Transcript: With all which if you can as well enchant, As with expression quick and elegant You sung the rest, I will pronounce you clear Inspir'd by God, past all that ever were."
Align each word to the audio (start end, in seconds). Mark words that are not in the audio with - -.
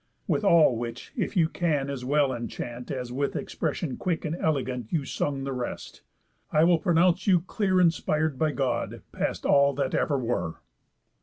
With 0.27 0.43
all 0.43 0.75
which 0.77 1.13
if 1.15 1.37
you 1.37 1.47
can 1.47 1.87
as 1.87 2.03
well 2.03 2.33
enchant, 2.33 2.89
As 2.89 3.11
with 3.11 3.35
expression 3.35 3.97
quick 3.97 4.25
and 4.25 4.35
elegant 4.35 4.91
You 4.91 5.05
sung 5.05 5.43
the 5.43 5.53
rest, 5.53 6.01
I 6.51 6.63
will 6.63 6.79
pronounce 6.79 7.27
you 7.27 7.41
clear 7.41 7.75
Inspir'd 7.79 8.39
by 8.39 8.51
God, 8.51 9.03
past 9.11 9.45
all 9.45 9.73
that 9.75 9.93
ever 9.93 10.17
were." 10.17 10.55